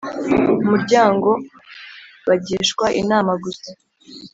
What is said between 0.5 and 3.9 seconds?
umuryango Bagishwa inama gusa